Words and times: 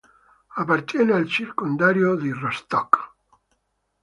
Appartiene 0.55 1.13
al 1.13 1.27
circondario 1.27 2.15
di 2.15 2.31
Rostock. 2.31 3.11